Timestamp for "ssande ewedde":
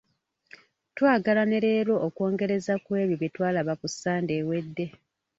3.93-4.85